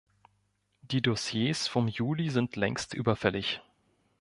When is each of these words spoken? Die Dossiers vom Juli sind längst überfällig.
Die 0.81 1.03
Dossiers 1.03 1.67
vom 1.67 1.87
Juli 1.87 2.31
sind 2.31 2.55
längst 2.55 2.95
überfällig. 2.95 3.61